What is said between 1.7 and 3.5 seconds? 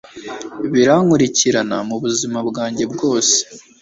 mu buzima bwanjye bwose